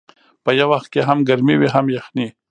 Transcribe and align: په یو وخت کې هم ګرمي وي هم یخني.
په 0.43 0.51
یو 0.59 0.67
وخت 0.73 0.87
کې 0.93 1.01
هم 1.07 1.19
ګرمي 1.29 1.55
وي 1.57 1.69
هم 1.75 1.85
یخني. 1.95 2.27